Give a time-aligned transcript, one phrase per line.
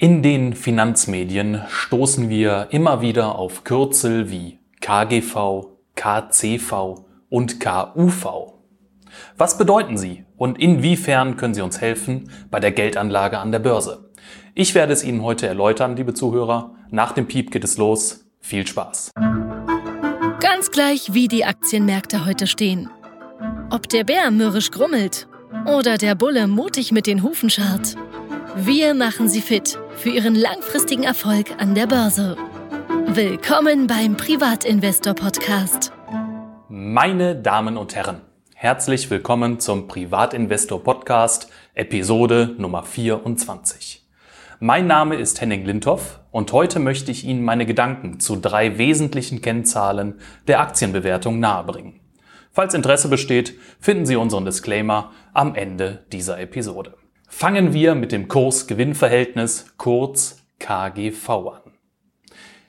[0.00, 8.52] In den Finanzmedien stoßen wir immer wieder auf Kürzel wie KGV, KCV und KUV.
[9.36, 14.12] Was bedeuten sie und inwiefern können sie uns helfen bei der Geldanlage an der Börse?
[14.54, 16.76] Ich werde es Ihnen heute erläutern, liebe Zuhörer.
[16.90, 18.24] Nach dem Piep geht es los.
[18.38, 19.10] Viel Spaß.
[20.38, 22.88] Ganz gleich, wie die Aktienmärkte heute stehen.
[23.70, 25.26] Ob der Bär mürrisch grummelt
[25.66, 27.96] oder der Bulle mutig mit den Hufen scharrt.
[28.54, 32.36] Wir machen Sie fit für Ihren langfristigen Erfolg an der Börse.
[33.08, 35.92] Willkommen beim Privatinvestor Podcast.
[36.68, 38.20] Meine Damen und Herren,
[38.54, 44.06] herzlich willkommen zum Privatinvestor Podcast, Episode Nummer 24.
[44.60, 49.42] Mein Name ist Henning Lindhoff und heute möchte ich Ihnen meine Gedanken zu drei wesentlichen
[49.42, 51.98] Kennzahlen der Aktienbewertung nahebringen.
[52.52, 56.94] Falls Interesse besteht, finden Sie unseren Disclaimer am Ende dieser Episode.
[57.30, 61.72] Fangen wir mit dem Kurs-Gewinn-Verhältnis, kurz KGV an.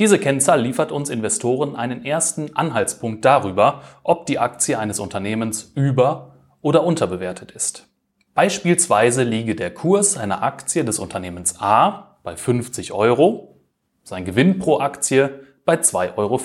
[0.00, 6.34] Diese Kennzahl liefert uns Investoren einen ersten Anhaltspunkt darüber, ob die Aktie eines Unternehmens über-
[6.62, 7.86] oder unterbewertet ist.
[8.34, 13.60] Beispielsweise liege der Kurs einer Aktie des Unternehmens A bei 50 Euro,
[14.02, 16.40] sein Gewinn pro Aktie bei 2,50 Euro.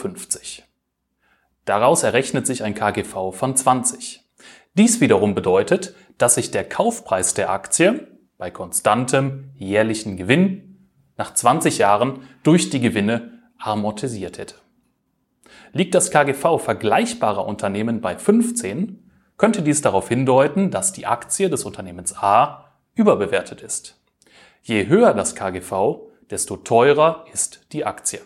[1.65, 4.21] Daraus errechnet sich ein KGV von 20.
[4.77, 11.77] Dies wiederum bedeutet, dass sich der Kaufpreis der Aktie bei konstantem jährlichen Gewinn nach 20
[11.77, 14.55] Jahren durch die Gewinne amortisiert hätte.
[15.71, 21.65] Liegt das KGV vergleichbarer Unternehmen bei 15, könnte dies darauf hindeuten, dass die Aktie des
[21.65, 24.01] Unternehmens A überbewertet ist.
[24.63, 28.21] Je höher das KGV, desto teurer ist die Aktie.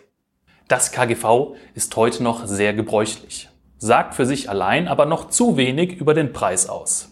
[0.68, 5.96] Das KGV ist heute noch sehr gebräuchlich, sagt für sich allein aber noch zu wenig
[5.96, 7.09] über den Preis aus.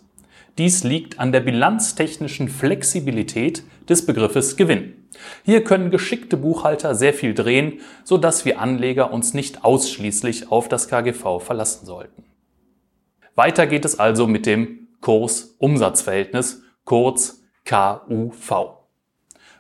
[0.59, 5.07] Dies liegt an der bilanztechnischen Flexibilität des Begriffes Gewinn.
[5.45, 10.69] Hier können geschickte Buchhalter sehr viel drehen, so dass wir Anleger uns nicht ausschließlich auf
[10.69, 12.25] das KGV verlassen sollten.
[13.37, 18.79] Weiter geht es also mit dem Kurs-Umsatz-Verhältnis, kurz KUV.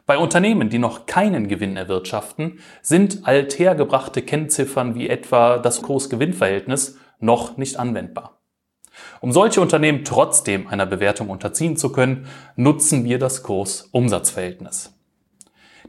[0.05, 7.57] Bei Unternehmen, die noch keinen Gewinn erwirtschaften, sind althergebrachte Kennziffern wie etwa das Kurs-Gewinn-Verhältnis noch
[7.57, 8.38] nicht anwendbar.
[9.21, 12.27] Um solche Unternehmen trotzdem einer Bewertung unterziehen zu können,
[12.57, 14.95] nutzen wir das Kurs-Umsatz-Verhältnis.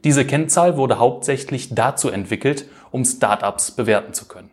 [0.04, 4.50] Diese Kennzahl wurde hauptsächlich dazu entwickelt, um Startups bewerten zu können.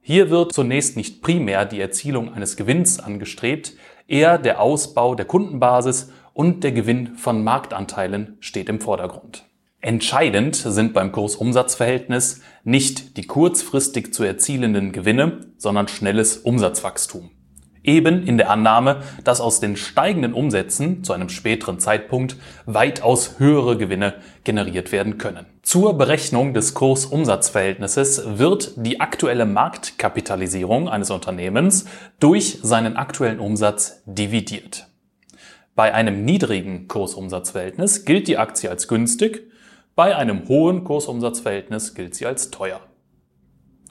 [0.00, 3.74] Hier wird zunächst nicht primär die Erzielung eines Gewinns angestrebt,
[4.08, 9.44] eher der Ausbau der Kundenbasis und der Gewinn von Marktanteilen steht im Vordergrund.
[9.80, 17.30] Entscheidend sind beim Kursumsatzverhältnis nicht die kurzfristig zu erzielenden Gewinne, sondern schnelles Umsatzwachstum.
[17.84, 23.76] Eben in der Annahme, dass aus den steigenden Umsätzen zu einem späteren Zeitpunkt weitaus höhere
[23.76, 25.46] Gewinne generiert werden können.
[25.62, 31.86] Zur Berechnung des Kursumsatzverhältnisses wird die aktuelle Marktkapitalisierung eines Unternehmens
[32.20, 34.86] durch seinen aktuellen Umsatz dividiert.
[35.74, 39.50] Bei einem niedrigen Kursumsatzverhältnis gilt die Aktie als günstig,
[39.94, 42.80] bei einem hohen Kursumsatzverhältnis gilt sie als teuer.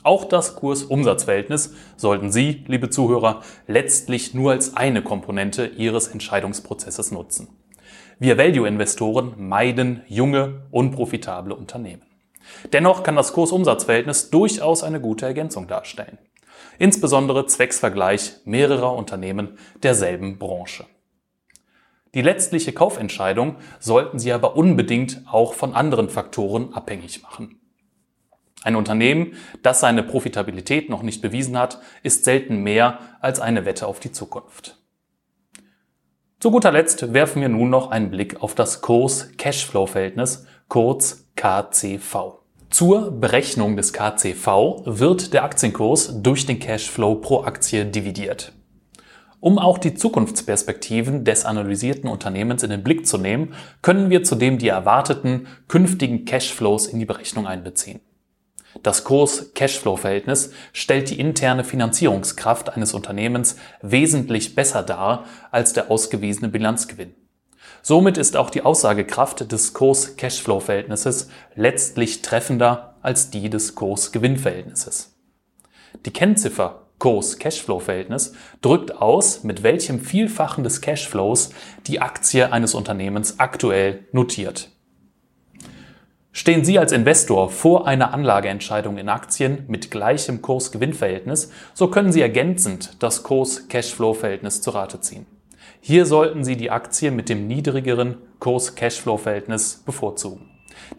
[0.03, 7.49] Auch das Kurs-Umsatz-Verhältnis sollten Sie, liebe Zuhörer, letztlich nur als eine Komponente Ihres Entscheidungsprozesses nutzen.
[8.17, 12.03] Wir Value-Investoren meiden junge, unprofitable Unternehmen.
[12.73, 16.17] Dennoch kann das Kurs-Umsatz-Verhältnis durchaus eine gute Ergänzung darstellen.
[16.79, 20.85] Insbesondere zwecks Vergleich mehrerer Unternehmen derselben Branche.
[22.15, 27.60] Die letztliche Kaufentscheidung sollten Sie aber unbedingt auch von anderen Faktoren abhängig machen.
[28.63, 29.33] Ein Unternehmen,
[29.63, 34.11] das seine Profitabilität noch nicht bewiesen hat, ist selten mehr als eine Wette auf die
[34.11, 34.77] Zukunft.
[36.39, 42.39] Zu guter Letzt werfen wir nun noch einen Blick auf das Kurs-Cashflow-Verhältnis, kurz KCV.
[42.69, 48.53] Zur Berechnung des KCV wird der Aktienkurs durch den Cashflow pro Aktie dividiert.
[49.39, 54.59] Um auch die Zukunftsperspektiven des analysierten Unternehmens in den Blick zu nehmen, können wir zudem
[54.59, 57.99] die erwarteten künftigen Cashflows in die Berechnung einbeziehen.
[58.83, 67.13] Das Kurs-Cashflow-Verhältnis stellt die interne Finanzierungskraft eines Unternehmens wesentlich besser dar als der ausgewiesene Bilanzgewinn.
[67.81, 75.15] Somit ist auch die Aussagekraft des Kurs-Cashflow-Verhältnisses letztlich treffender als die des Kurs-Gewinn-Verhältnisses.
[76.05, 81.49] Die Kennziffer Kurs-Cashflow-Verhältnis drückt aus, mit welchem Vielfachen des Cashflows
[81.87, 84.69] die Aktie eines Unternehmens aktuell notiert.
[86.33, 92.21] Stehen Sie als Investor vor einer Anlageentscheidung in Aktien mit gleichem Kurs-Gewinn-Verhältnis, so können Sie
[92.21, 95.25] ergänzend das Kurs-Cashflow-Verhältnis zu Rate ziehen.
[95.81, 100.49] Hier sollten Sie die Aktie mit dem niedrigeren Kurs-Cashflow-Verhältnis bevorzugen.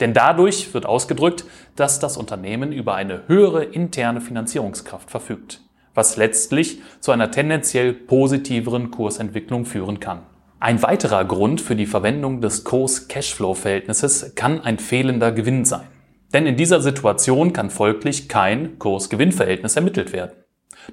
[0.00, 1.46] Denn dadurch wird ausgedrückt,
[1.76, 5.62] dass das Unternehmen über eine höhere interne Finanzierungskraft verfügt,
[5.94, 10.20] was letztlich zu einer tendenziell positiveren Kursentwicklung führen kann.
[10.62, 15.88] Ein weiterer Grund für die Verwendung des Kurs-Cashflow-Verhältnisses kann ein fehlender Gewinn sein.
[16.32, 20.44] Denn in dieser Situation kann folglich kein Kurs-Gewinn-Verhältnis ermittelt werden.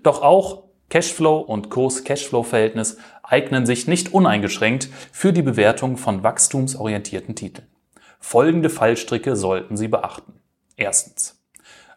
[0.01, 7.67] Doch auch Cashflow und Kurs-Cashflow-Verhältnis eignen sich nicht uneingeschränkt für die Bewertung von wachstumsorientierten Titeln.
[8.19, 10.33] Folgende Fallstricke sollten Sie beachten.
[10.77, 11.43] Erstens.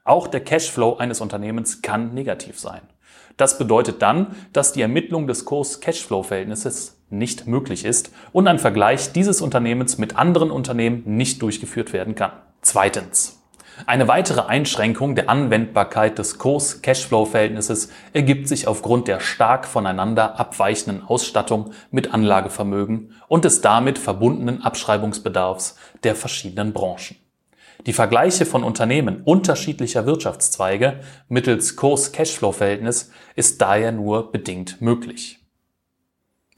[0.05, 2.83] Auch der Cashflow eines Unternehmens kann negativ sein.
[3.39, 9.41] Das bedeutet dann, dass die Ermittlung des Kurs-Cashflow-Verhältnisses nicht möglich ist und ein Vergleich dieses
[9.41, 12.33] Unternehmens mit anderen Unternehmen nicht durchgeführt werden kann.
[12.63, 13.39] Zweitens.
[13.87, 21.73] Eine weitere Einschränkung der Anwendbarkeit des Kurs-Cashflow-Verhältnisses ergibt sich aufgrund der stark voneinander abweichenden Ausstattung
[21.91, 27.17] mit Anlagevermögen und des damit verbundenen Abschreibungsbedarfs der verschiedenen Branchen.
[27.87, 35.42] Die Vergleiche von Unternehmen unterschiedlicher Wirtschaftszweige mittels Kurs-Cashflow-Verhältnis ist daher nur bedingt möglich.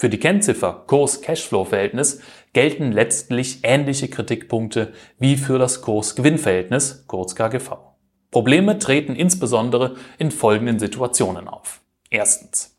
[0.04, 2.20] Für die Kennziffer Kurs-Cashflow-Verhältnis
[2.52, 7.70] gelten letztlich ähnliche Kritikpunkte wie für das Kurs-Gewinn-Verhältnis, kurz KGV.
[8.30, 11.80] Probleme treten insbesondere in folgenden Situationen auf.
[12.10, 12.76] Erstens.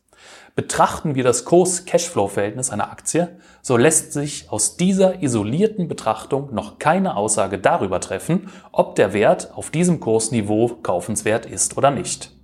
[0.54, 7.16] Betrachten wir das Kurs-Cashflow-Verhältnis einer Aktie, so lässt sich aus dieser isolierten Betrachtung noch keine
[7.16, 12.35] Aussage darüber treffen, ob der Wert auf diesem Kursniveau kaufenswert ist oder nicht.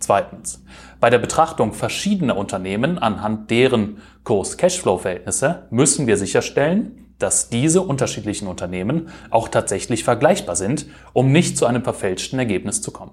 [0.00, 0.64] Zweitens.
[0.98, 9.10] Bei der Betrachtung verschiedener Unternehmen anhand deren Kurs-Cashflow-Verhältnisse müssen wir sicherstellen, dass diese unterschiedlichen Unternehmen
[9.28, 13.12] auch tatsächlich vergleichbar sind, um nicht zu einem verfälschten Ergebnis zu kommen.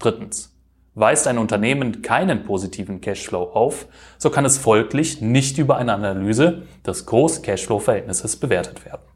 [0.00, 0.54] Drittens.
[0.94, 3.86] Weist ein Unternehmen keinen positiven Cashflow auf,
[4.18, 9.07] so kann es folglich nicht über eine Analyse des Kurs-Cashflow-Verhältnisses bewertet werden.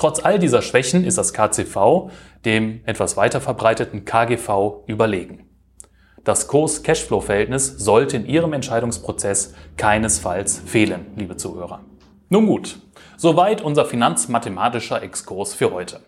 [0.00, 2.08] Trotz all dieser Schwächen ist das KCV
[2.46, 5.44] dem etwas weiter verbreiteten KGV überlegen.
[6.24, 11.80] Das Kurs-Cashflow-Verhältnis sollte in Ihrem Entscheidungsprozess keinesfalls fehlen, liebe Zuhörer.
[12.30, 12.78] Nun gut,
[13.18, 16.00] soweit unser finanzmathematischer Exkurs für heute.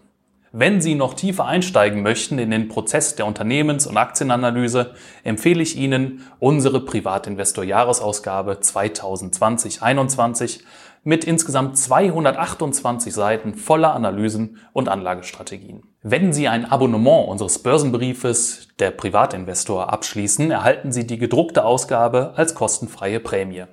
[0.54, 4.90] Wenn Sie noch tiefer einsteigen möchten in den Prozess der Unternehmens- und Aktienanalyse,
[5.24, 10.60] empfehle ich Ihnen unsere Privatinvestor-Jahresausgabe 2020-21
[11.04, 15.84] mit insgesamt 228 Seiten voller Analysen und Anlagestrategien.
[16.02, 22.54] Wenn Sie ein Abonnement unseres Börsenbriefes der Privatinvestor abschließen, erhalten Sie die gedruckte Ausgabe als
[22.54, 23.64] kostenfreie Prämie.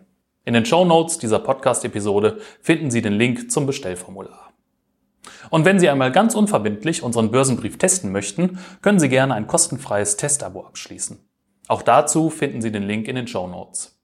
[0.46, 4.49] In den Show Notes dieser Podcast-Episode finden Sie den Link zum Bestellformular.
[5.50, 10.18] Und wenn Sie einmal ganz unverbindlich unseren Börsenbrief testen möchten, können Sie gerne ein kostenfreies
[10.18, 11.19] Testabo abschließen.
[11.68, 14.00] Auch dazu finden Sie den Link in den Show Notes.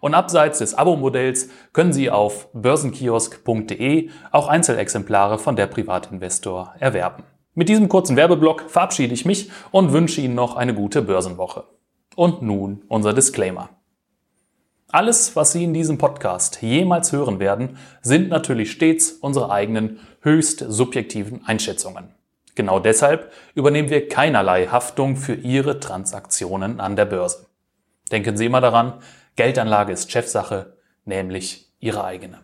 [0.00, 7.24] Und abseits des Abo-Modells können Sie auf börsenkiosk.de auch Einzelexemplare von der Privatinvestor erwerben.
[7.54, 11.64] Mit diesem kurzen Werbeblock verabschiede ich mich und wünsche Ihnen noch eine gute Börsenwoche.
[12.16, 13.70] Und nun unser Disclaimer.
[14.94, 20.62] Alles, was Sie in diesem Podcast jemals hören werden, sind natürlich stets unsere eigenen höchst
[20.68, 22.14] subjektiven Einschätzungen.
[22.56, 27.46] Genau deshalb übernehmen wir keinerlei Haftung für Ihre Transaktionen an der Börse.
[28.10, 28.92] Denken Sie immer daran,
[29.34, 32.40] Geldanlage ist Chefsache, nämlich Ihre eigene.